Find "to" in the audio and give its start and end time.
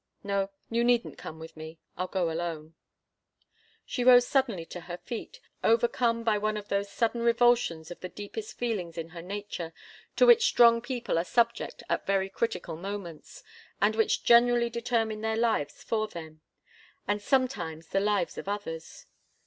4.65-4.81, 10.15-10.25